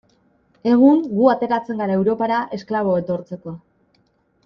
Egun 0.71 1.03
gu 1.19 1.27
ateratzen 1.35 1.83
gara 1.83 1.99
Europara 1.99 2.41
esklabo 2.59 2.97
etortzeko. 3.05 3.55